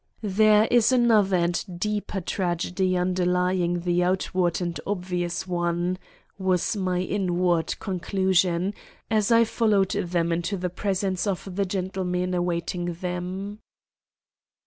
"There 0.23 0.65
is 0.71 0.91
another 0.91 1.35
and 1.37 1.63
a 1.67 1.71
deeper 1.73 2.21
tragedy 2.21 2.97
underlying 2.97 3.81
the 3.81 4.01
outward 4.03 4.59
and 4.59 4.79
obvious 4.87 5.45
one," 5.45 5.99
was 6.39 6.75
my 6.75 7.01
inward 7.01 7.77
conclusion, 7.79 8.73
as 9.11 9.31
I 9.31 9.43
followed 9.43 9.91
them 9.91 10.31
into 10.31 10.57
the 10.57 10.71
presence 10.71 11.27
of 11.27 11.55
the 11.55 11.65
gentlemen 11.67 12.33
awaiting 12.33 12.93
them. 12.95 13.59